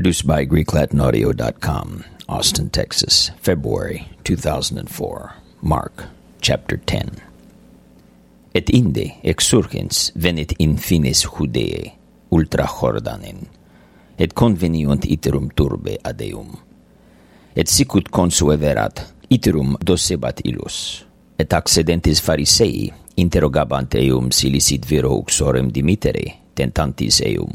Produced 0.00 0.26
by 0.26 0.46
GreekLatinAudio.com, 0.46 2.04
Austin, 2.26 2.70
Texas, 2.70 3.32
February 3.42 4.08
2004. 4.24 5.34
Mark, 5.60 6.04
Chapter 6.40 6.78
10. 6.86 7.20
Et 8.54 8.70
inde 8.70 9.04
exurgens 9.22 10.08
venit 10.16 10.54
in 10.58 10.78
finis 10.78 11.26
Judeae, 11.26 11.92
ultra 12.32 12.64
Jordanen, 12.64 13.44
et 14.16 14.32
conveniunt 14.32 15.04
iterum 15.04 15.50
turbe 15.52 15.98
ad 16.00 16.24
eum. 16.24 16.56
Et 17.54 17.68
sicut 17.68 18.08
consueverat, 18.08 19.04
iterum 19.28 19.76
docebat 19.84 20.40
illus. 20.48 21.04
Et 21.36 21.52
accedentis 21.52 22.24
farisei, 22.24 22.88
interrogabant 23.20 24.00
eum 24.00 24.32
silisit 24.32 24.88
viro 24.88 25.12
uxorem 25.20 25.68
dimitere, 25.68 26.24
tentantis 26.56 27.20
eum, 27.20 27.52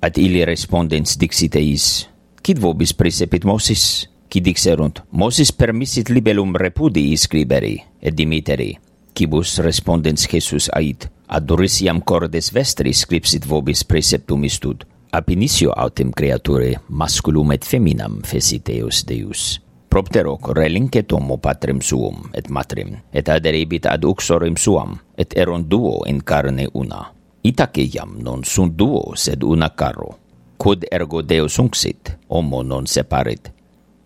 At 0.00 0.18
ili 0.18 0.44
respondens 0.44 1.16
dixit 1.18 1.56
eis, 1.58 2.08
Cid 2.48 2.60
vobis 2.62 2.92
precepit 2.94 3.44
Mosis? 3.44 4.06
Cid 4.30 4.44
dixerunt, 4.46 5.00
Mosis 5.10 5.50
permissit 5.52 6.08
libelum 6.08 6.54
repudii 6.54 7.16
scriberi, 7.16 7.74
et 8.00 8.14
dimiteri. 8.16 8.76
Cibus 9.12 9.58
respondens 9.58 10.28
Jesus 10.30 10.70
ait, 10.78 11.08
adurisiam 11.26 12.00
cordes 12.00 12.52
vestri 12.54 12.94
scripsit 12.94 13.44
vobis 13.48 13.82
preceptum 13.84 14.46
istud, 14.46 14.86
ab 15.10 15.28
initio 15.34 15.74
autem 15.74 16.12
creature 16.14 16.76
masculum 16.88 17.52
et 17.52 17.66
feminam 17.66 18.20
fecit 18.22 18.70
eos 18.78 19.02
Deus. 19.08 19.58
Propter 19.88 20.30
hoc 20.30 20.52
relincet 20.54 21.10
homo 21.12 21.40
patrem 21.42 21.82
suum 21.82 22.30
et 22.38 22.46
matrem, 22.48 22.94
et 23.12 23.28
aderebit 23.28 23.90
ad 23.90 24.06
uxorem 24.06 24.54
suam, 24.54 25.00
et 25.18 25.34
eron 25.34 25.66
duo 25.66 26.04
in 26.06 26.22
carne 26.22 26.70
una 26.72 27.17
itaque 27.48 27.82
iam 27.88 28.18
non 28.20 28.44
sunt 28.44 28.76
duo, 28.76 29.14
sed 29.16 29.42
una 29.42 29.70
caro. 29.74 30.18
Quod 30.58 30.84
ergo 30.90 31.22
Deus 31.22 31.58
unxit, 31.58 32.18
homo 32.28 32.62
non 32.62 32.86
separet. 32.86 33.52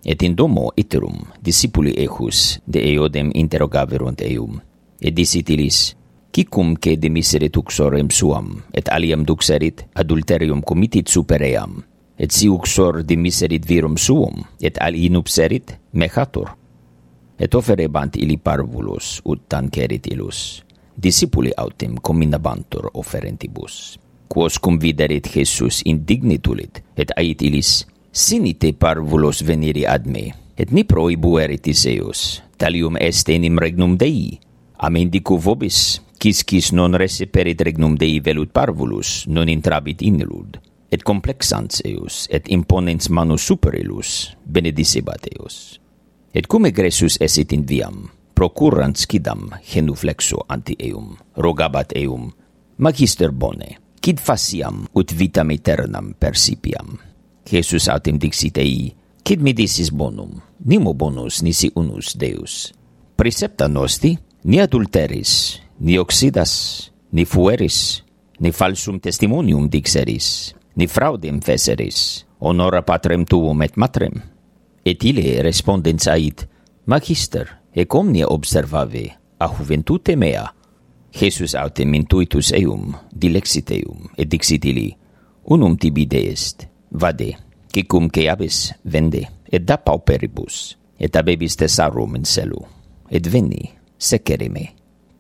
Et 0.05 0.23
in 0.23 0.35
domo 0.35 0.71
iterum 0.77 1.19
discipuli 1.43 1.95
ejus 1.97 2.61
de 2.67 2.83
eodem 2.93 3.31
interrogaverunt 3.35 4.23
eum. 4.27 4.61
Et 5.01 5.15
dicit 5.15 5.49
illis, 5.51 5.97
Cicumque 6.33 6.97
dimiserit 6.97 7.57
uxorem 7.57 8.09
suam, 8.09 8.63
et 8.73 8.89
aliam 8.89 9.25
duxerit, 9.25 9.85
adulterium 9.95 10.63
comitit 10.63 11.09
super 11.09 11.43
eam. 11.45 11.83
Et 12.17 12.33
si 12.33 12.49
uxor 12.49 13.03
dimiserit 13.05 13.67
virum 13.69 13.99
suum, 14.01 14.41
et 14.61 14.79
alinupserit, 14.81 15.77
mechatur. 15.93 16.57
Et 17.39 17.55
offerebant 17.55 18.17
ili 18.17 18.39
parvulus, 18.39 19.21
ut 19.29 19.45
tancerit 19.49 20.09
ilus 20.09 20.63
discipuli 20.95 21.53
autem 21.57 21.97
comminabantur 22.01 22.91
offerentibus. 22.95 23.99
Quos 24.29 24.59
cum 24.59 24.79
viderit 24.79 25.29
Jesus 25.29 25.83
indignitulit, 25.85 26.83
et 26.97 27.11
ait 27.17 27.43
illis, 27.43 27.83
sinite 28.13 28.73
parvulos 28.73 29.43
veniri 29.45 29.85
ad 29.85 30.07
me, 30.09 30.31
et 30.57 30.73
ni 30.73 30.85
proibuerit 30.89 31.67
Iseus, 31.69 32.41
talium 32.57 32.97
est 32.97 33.29
enim 33.29 33.59
regnum 33.61 33.97
Dei. 34.01 34.39
Amen 34.81 35.11
dicu 35.13 35.37
vobis, 35.37 36.01
quisquis 36.19 36.73
non 36.73 36.97
reciperit 36.97 37.61
regnum 37.61 37.97
Dei 37.97 38.21
velut 38.21 38.53
parvulus, 38.53 39.27
non 39.29 39.49
intrabit 39.49 40.03
inilud. 40.03 40.61
Et 40.93 41.03
complexans 41.03 41.81
eus, 41.89 42.27
et 42.29 42.49
imponens 42.53 43.09
manus 43.09 43.47
superilus, 43.49 44.33
benedicebat 44.45 45.29
eus. 45.39 45.79
Et 46.33 46.45
cum 46.49 46.69
egressus 46.69 47.17
esit 47.21 47.53
in 47.57 47.65
viam, 47.69 48.11
procurant 48.43 48.99
scidam 48.99 49.53
genuflexo 49.63 50.41
anti 50.51 50.75
eum, 50.91 51.13
rogabat 51.39 51.93
eum, 51.95 52.25
magister 52.83 53.31
bone, 53.31 53.69
quid 54.03 54.19
faciam 54.19 54.81
ut 54.99 55.15
vitam 55.15 55.53
aeternam 55.55 56.09
percipiam? 56.19 56.99
Jesus 57.47 57.87
autem 57.87 58.19
dixit 58.19 58.59
ei, 58.59 58.91
quid 59.23 59.47
mi 59.47 59.55
dicis 59.55 59.93
bonum, 59.95 60.35
nimo 60.67 60.91
bonus 60.91 61.39
nisi 61.47 61.71
unus 61.79 62.17
Deus. 62.19 62.73
Precepta 63.15 63.71
nosti, 63.71 64.17
ni 64.51 64.59
adulteris, 64.59 65.63
ni 65.79 65.95
oxidas, 66.03 66.91
ni 67.15 67.23
fueris, 67.23 68.03
ni 68.43 68.51
falsum 68.51 68.99
testimonium 68.99 69.71
dixeris, 69.71 70.51
ni 70.75 70.91
fraudem 70.91 71.39
feseris, 71.39 72.27
honora 72.43 72.83
patrem 72.83 73.23
tuum 73.23 73.63
et 73.63 73.79
matrem. 73.79 74.19
Et 74.83 74.99
ile 75.07 75.39
respondens 75.47 76.11
ait, 76.11 76.49
Magister, 76.91 77.62
ec 77.75 77.95
omnia 77.95 78.29
observavi 78.29 79.07
a 79.39 79.49
juventute 79.49 80.17
mea? 80.17 80.45
Jesus 81.13 81.55
autem 81.55 81.95
intuitus 81.95 82.53
eum 82.57 82.95
dilexit 83.13 83.71
eum 83.77 84.09
et 84.17 84.29
dixit 84.29 84.65
illi 84.65 84.89
unum 85.53 85.77
tibi 85.77 86.07
deest 86.09 86.67
vade 86.91 87.33
quicumque 87.73 88.29
habes 88.31 88.71
vende 88.85 89.27
et 89.53 89.65
da 89.65 89.77
pauperibus 89.77 90.79
et 90.99 91.17
habebis 91.17 91.59
tesarum 91.61 92.17
in 92.17 92.25
celu 92.25 92.63
et 93.11 93.29
veni 93.29 93.69
secere 93.99 94.49
me 94.49 94.71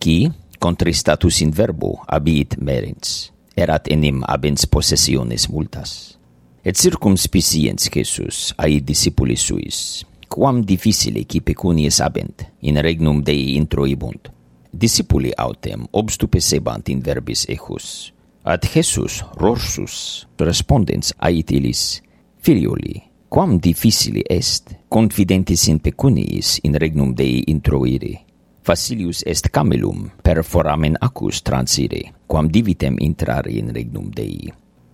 qui 0.01 0.31
contristatus 0.59 1.43
in 1.45 1.53
verbo 1.53 1.99
abiit 2.09 2.57
merens 2.57 3.33
erat 3.57 3.89
enim 3.93 4.23
abens 4.29 4.67
possessiones 4.67 5.49
multas. 5.51 6.17
Et 6.65 6.79
circumspiciens 6.79 7.89
Jesus 7.91 8.53
ai 8.57 8.81
discipulis 8.81 9.43
suis 9.43 10.05
quam 10.33 10.63
difficile 10.65 11.27
qui 11.27 11.43
pecuniis 11.43 12.01
abent 12.01 12.47
in 12.61 12.81
regnum 12.81 13.21
Dei 13.23 13.57
introibunt. 13.57 14.31
Discipuli 14.71 15.31
autem 15.37 15.85
obstupe 15.91 16.41
sebant 16.41 16.89
in 16.89 17.03
verbis 17.05 17.45
ejus. 17.53 18.13
Ad 18.43 18.65
Jesus 18.65 19.21
rorsus 19.37 20.27
respondens 20.39 21.13
ait 21.21 21.53
illis, 21.53 22.01
Filioli, 22.41 22.97
quam 23.29 23.59
difficile 23.59 24.25
est, 24.25 24.73
confidentis 24.89 25.69
in 25.69 25.81
pecuniis 25.81 26.59
in 26.63 26.81
regnum 26.81 27.13
Dei 27.15 27.45
introiri. 27.53 28.17
Facilius 28.63 29.23
est 29.27 29.51
camelum 29.51 30.09
per 30.23 30.43
foramen 30.45 30.97
acus 31.01 31.43
transire, 31.43 32.09
quam 32.27 32.49
divitem 32.49 32.97
intrare 32.99 33.53
in 33.53 33.73
regnum 33.73 34.09
Dei. 34.09 34.49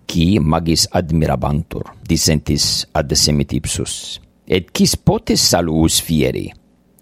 Qui 0.08 0.40
magis 0.40 0.88
admirabantur, 0.90 1.92
dissentis 2.02 2.88
ad 2.90 3.12
semitipsus, 3.12 4.18
et 4.48 4.70
quis 4.72 4.96
potes 4.96 5.36
salus 5.36 6.00
fieri, 6.00 6.48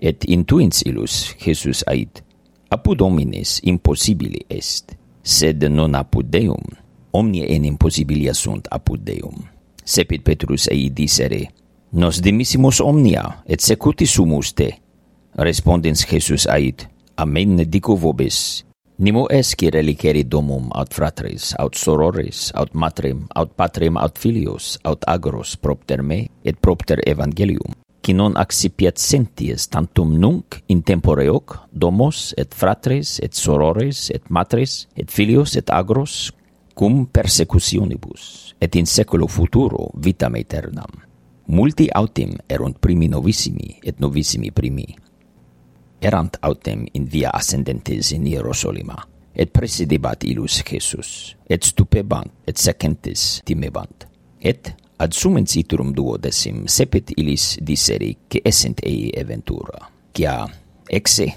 et 0.02 0.26
intuins 0.28 0.82
illus 0.84 1.34
Jesus 1.38 1.84
ait, 1.86 2.22
apud 2.70 3.00
homines 3.00 3.60
impossibili 3.64 4.42
est, 4.50 4.96
sed 5.22 5.62
non 5.70 5.94
apud 5.94 6.26
Deum, 6.30 6.74
omnia 7.14 7.46
in 7.46 7.64
impossibilia 7.64 8.34
sunt 8.34 8.68
apud 8.74 9.06
Deum. 9.06 9.46
Sepit 9.86 10.24
Petrus 10.26 10.66
ei 10.68 10.90
dicere, 10.90 11.44
nos 11.94 12.18
dimissimus 12.20 12.82
omnia, 12.82 13.44
et 13.46 13.62
secuti 13.62 14.06
sumus 14.10 14.50
te. 14.58 14.72
Respondens 15.38 16.02
Jesus 16.10 16.48
ait, 16.50 16.88
amen 17.16 17.62
dico 17.70 17.94
vobis, 17.94 18.66
Nimo 18.98 19.26
esci 19.28 19.68
reliceri 19.68 20.22
domum 20.24 20.70
aut 20.72 20.94
fratris, 20.96 21.50
aut 21.60 21.76
sororis, 21.76 22.46
aut 22.56 22.72
matrim, 22.72 23.26
aut 23.36 23.50
patrim, 23.52 23.98
aut 24.00 24.16
filius, 24.16 24.78
aut 24.88 25.04
agros 25.04 25.52
propter 25.60 26.00
me, 26.00 26.22
et 26.48 26.56
propter 26.56 27.02
evangelium, 27.04 27.76
qui 28.00 28.14
non 28.16 28.38
accipiat 28.40 28.96
senties 28.96 29.68
tantum 29.68 30.16
nunc 30.16 30.62
in 30.72 30.80
tempore 30.80 31.28
hoc, 31.28 31.58
domos 31.72 32.32
et 32.40 32.56
fratris, 32.56 33.18
et 33.20 33.36
sorores, 33.36 34.08
et 34.16 34.32
matris, 34.32 34.86
et 34.96 35.12
filios 35.12 35.58
et 35.60 35.68
agros, 35.68 36.32
cum 36.72 37.04
persecutionibus, 37.04 38.54
et 38.64 38.80
in 38.80 38.88
seculo 38.88 39.28
futuro 39.28 39.90
vitam 39.92 40.40
aeternam. 40.40 41.04
Multi 41.52 41.90
autem 41.92 42.32
erunt 42.48 42.80
primi 42.80 43.12
novissimi, 43.12 43.76
et 43.84 44.00
novissimi 44.00 44.48
primi, 44.56 44.88
erant 46.00 46.36
autem 46.40 46.86
in 46.92 47.06
via 47.10 47.30
ascendentes 47.34 48.12
in 48.12 48.26
Hierosolima, 48.26 48.96
et 49.36 49.52
presidebat 49.52 50.24
ilus 50.24 50.62
Jesus, 50.64 51.36
et 51.48 51.62
stupebant, 51.64 52.30
et 52.46 52.56
secentes 52.56 53.42
timebant. 53.44 54.06
Et 54.40 54.72
ad 54.98 55.12
sumens 55.12 55.56
iterum 55.56 55.93
duodecim 55.94 56.64
sepet 56.69 57.12
ilis 57.16 57.56
diseri, 57.60 58.16
che 58.28 58.40
essent 58.44 58.81
ei 58.84 59.10
eventura. 59.12 59.90
Cia, 60.12 60.46
exe, 60.88 61.28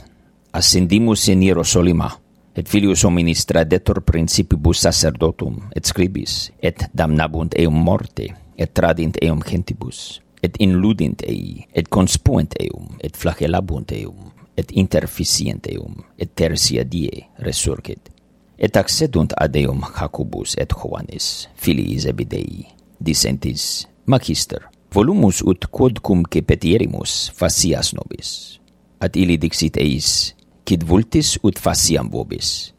ascendimus 0.52 1.28
in 1.28 1.44
Hierosolima, 1.44 2.10
et 2.56 2.68
filius 2.68 3.04
hominis 3.04 3.46
tradetur 3.46 4.02
principibus 4.04 4.82
sacerdotum, 4.84 5.70
et 5.76 5.86
scribis, 5.86 6.50
et 6.60 6.88
damnabunt 6.94 7.56
eum 7.60 7.84
morte, 7.84 8.28
et 8.60 8.74
tradint 8.76 9.20
eum 9.24 9.44
gentibus, 9.44 10.20
et 10.44 10.56
inludint 10.64 11.24
ei, 11.28 11.66
et 11.76 11.88
conspuent 11.88 12.56
eum, 12.64 12.96
et 13.04 13.16
flagellabunt 13.16 13.92
eum, 14.00 14.32
et 14.60 14.74
interficienteum 14.76 16.04
et 16.20 16.32
tertia 16.36 16.84
die 16.84 17.24
resurgit. 17.46 18.12
Et 18.60 18.76
accedunt 18.76 19.32
ad 19.40 19.56
eum 19.56 19.86
Jacobus 19.88 20.58
et 20.60 20.74
Johannes 20.76 21.48
filii 21.56 22.00
Zebedei 22.04 22.66
dissentis 23.00 23.88
magister 24.06 24.68
volumus 24.92 25.40
ut 25.46 25.70
quodcum 25.72 26.26
cepetierimus 26.28 27.32
facias 27.36 27.94
nobis. 27.96 28.60
At 29.00 29.16
illi 29.16 29.38
dixit 29.40 29.80
eis 29.80 30.36
quid 30.68 30.84
vultis 30.84 31.38
ut 31.44 31.60
faciam 31.62 32.12
vobis. 32.12 32.74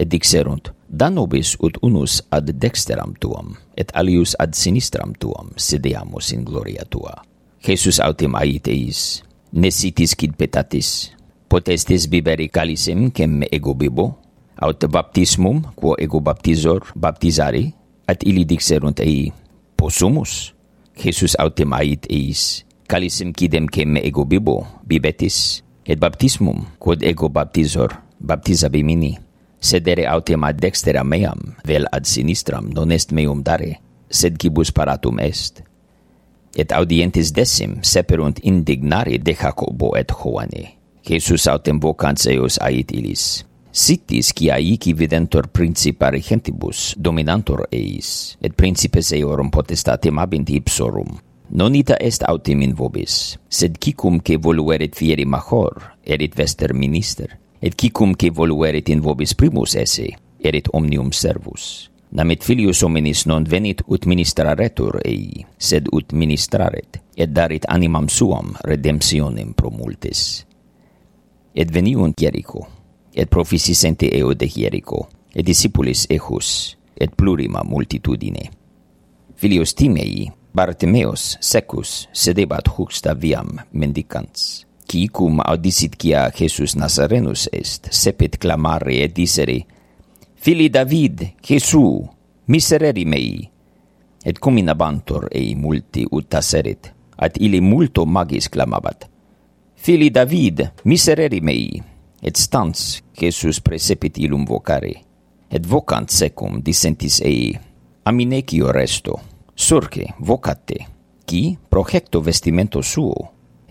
Et 0.00 0.08
dixerunt 0.08 0.72
da 0.88 1.10
nobis 1.12 1.54
ut 1.62 1.78
unus 1.86 2.18
ad 2.34 2.50
dexteram 2.58 3.14
tuam 3.22 3.54
et 3.78 3.92
alius 3.94 4.34
ad 4.42 4.56
sinistram 4.58 5.14
tuam 5.14 5.52
sedeamus 5.56 6.32
in 6.34 6.42
gloria 6.44 6.84
tua. 6.90 7.14
Jesus 7.62 8.00
autem 8.00 8.34
ait 8.40 8.66
eis 8.72 9.22
ne 9.52 9.70
sitis 9.70 10.16
quid 10.16 10.34
petatis 10.40 11.12
potestis 11.50 12.06
biberi 12.06 12.46
calicem 12.46 13.10
cem 13.10 13.42
ego 13.50 13.74
bibo, 13.74 14.14
aut 14.62 14.86
baptismum, 14.86 15.64
quo 15.74 15.96
ego 15.98 16.20
baptizor 16.22 16.92
baptizari, 16.94 17.66
at 18.06 18.22
ili 18.22 18.46
dixerunt 18.46 19.02
ei 19.02 19.32
possumus. 19.76 20.54
Jesus 20.94 21.34
autem 21.42 21.74
ait 21.74 22.06
eis 22.06 22.62
calicem 22.86 23.34
quidem 23.34 23.66
cem 23.66 23.98
ego 23.98 24.24
bibo 24.24 24.62
bibetis, 24.86 25.64
et 25.82 25.98
baptismum, 25.98 26.62
quod 26.78 27.02
ego 27.02 27.28
baptizor 27.28 27.98
baptizabimini. 28.20 29.16
Sedere 29.60 30.06
autem 30.08 30.44
ad 30.46 30.60
dextera 30.62 31.02
meam, 31.04 31.56
vel 31.66 31.84
ad 31.92 32.06
sinistram, 32.06 32.70
non 32.72 32.94
est 32.94 33.12
meum 33.12 33.42
dare, 33.42 33.74
sed 34.08 34.38
cibus 34.40 34.70
paratum 34.72 35.18
est. 35.20 35.64
Et 36.56 36.72
audientes 36.72 37.34
decim 37.34 37.78
seperunt 37.82 38.40
indignari 38.42 39.18
de 39.18 39.34
Jacobo 39.34 39.92
et 39.98 40.10
Joane, 40.10 40.79
Jesus 41.06 41.46
autem 41.48 41.80
vocans 41.80 42.26
eos 42.26 42.58
ait 42.60 42.92
ilis. 42.92 43.44
Sictis 43.72 44.32
qui 44.34 44.50
aici 44.50 44.92
videntor 44.92 45.48
principa 45.48 46.10
gentibus, 46.10 46.94
dominantor 46.98 47.68
eis, 47.70 48.36
et 48.42 48.54
principes 48.54 49.12
eorum 49.12 49.50
potestatem 49.50 50.18
abint 50.18 50.50
ipsorum. 50.50 51.20
Non 51.50 51.74
ita 51.74 51.96
est 52.00 52.22
autem 52.26 52.62
in 52.62 52.74
vobis, 52.74 53.38
sed 53.48 53.78
cicum 53.78 54.20
que 54.20 54.36
voluerit 54.38 54.94
fieri 54.94 55.24
major, 55.24 55.96
erit 56.04 56.34
vester 56.34 56.74
minister, 56.74 57.38
et 57.60 57.74
cicum 57.74 58.14
que 58.14 58.30
voluerit 58.30 58.88
in 58.88 59.00
vobis 59.00 59.34
primus 59.34 59.74
esse, 59.74 60.08
erit 60.42 60.68
omnium 60.72 61.12
servus. 61.12 61.90
Namit 62.10 62.42
filius 62.42 62.82
hominis 62.82 63.26
non 63.26 63.46
venit 63.46 63.82
ut 63.86 64.06
ministraretur 64.06 65.00
ei, 65.04 65.46
sed 65.58 65.86
ut 65.94 66.10
ministraret, 66.12 66.98
et 67.14 67.30
darit 67.30 67.66
animam 67.70 68.08
suam 68.10 68.56
redemptionem 68.66 69.54
pro 69.54 69.70
multis. 69.70 70.49
Et 71.54 71.70
veniunt 71.70 72.14
Jericho, 72.20 72.66
et 73.14 73.26
proficissente 73.26 74.06
eo 74.14 74.34
de 74.34 74.46
Jericho, 74.46 75.08
et 75.34 75.42
discipulis 75.42 76.06
ejus, 76.08 76.76
et 76.96 77.10
plurima 77.16 77.64
multitudine. 77.66 78.50
Filios 79.34 79.74
Timei, 79.74 80.30
Bartimeos 80.54 81.36
secus 81.40 82.08
sedebat 82.12 82.68
juxta 82.68 83.14
viam 83.14 83.60
mendicans, 83.72 84.64
qui 84.86 85.08
cum 85.08 85.40
audisit 85.40 85.96
quia 85.96 86.30
Jesus 86.34 86.76
Nazarenus 86.76 87.48
est, 87.52 87.90
sepit 87.90 88.38
clamare 88.38 89.02
et 89.02 89.14
disere, 89.14 89.60
Fili 90.40 90.70
David, 90.70 91.34
Jesu, 91.44 92.00
miserere 92.46 93.04
mei, 93.04 93.50
et 94.24 94.38
cum 94.38 94.56
in 94.58 94.70
abantor 94.72 95.28
ei 95.32 95.54
multi 95.54 96.06
ut 96.10 96.30
taserit, 96.30 96.92
at 97.18 97.36
ili 97.36 97.60
multo 97.60 98.06
magis 98.06 98.48
clamabat. 98.48 99.09
Fili 99.82 100.10
David, 100.10 100.72
miserere 100.82 101.40
mei, 101.40 101.82
et 102.20 102.36
stans 102.36 103.00
Jesus 103.16 103.62
precepit 103.64 104.18
ilum 104.20 104.42
vocare, 104.44 104.90
et 105.48 105.64
vocant 105.64 106.12
secum 106.12 106.58
dissentis 106.60 107.16
ei, 107.24 107.54
aminecio 108.04 108.74
resto, 108.76 109.14
surce 109.56 110.04
vocate, 110.18 110.76
qui 111.24 111.56
projecto 111.72 112.20
vestimento 112.20 112.82
suo, 112.84 113.14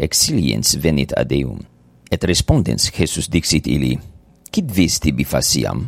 exiliens 0.02 0.80
venit 0.82 1.14
ad 1.14 1.30
eum. 1.38 1.60
Et 2.10 2.26
respondens 2.26 2.90
Jesus 2.90 3.30
dixit 3.30 3.70
ili, 3.70 3.94
Cid 4.50 4.74
vis 4.74 4.98
tibi 4.98 5.28
faciam? 5.30 5.84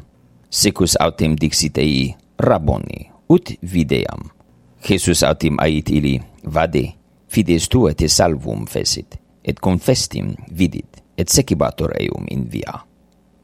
Secus 0.54 0.94
autem 1.02 1.34
dixit 1.34 1.82
ei, 1.82 2.14
Raboni, 2.38 3.10
ut 3.26 3.56
videam. 3.62 4.30
Jesus 4.86 5.26
autem 5.26 5.58
ait 5.66 5.90
ili, 5.90 6.20
Vade, 6.46 6.86
fides 7.26 7.66
tua 7.74 7.96
te 7.98 8.06
salvum 8.06 8.70
fesit 8.70 9.21
et 9.44 9.60
confestim 9.60 10.36
vidit, 10.52 11.02
et 11.18 11.30
secibator 11.30 11.94
eum 12.00 12.28
in 12.32 12.48
via. 12.50 12.91